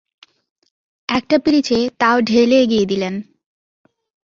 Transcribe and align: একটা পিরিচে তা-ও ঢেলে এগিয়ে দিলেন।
একটা 1.09 1.37
পিরিচে 1.39 1.77
তা-ও 1.99 2.17
ঢেলে 2.21 2.57
এগিয়ে 2.61 2.85
দিলেন। 2.85 3.13